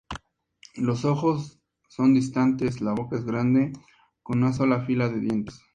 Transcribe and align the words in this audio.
Los 0.77 1.05
ojos 1.05 1.59
son 1.87 2.15
distantes, 2.15 2.81
la 2.81 2.93
boca 2.93 3.17
es 3.17 3.23
grande 3.23 3.71
con 4.23 4.39
una 4.39 4.51
sola 4.51 4.83
fila 4.83 5.09
de 5.09 5.19
dientes. 5.19 5.61